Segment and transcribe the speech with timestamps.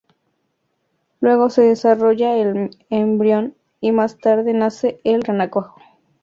[1.19, 5.79] Luego, se desarrolla el embrión, y más tarde nace el renacuajo.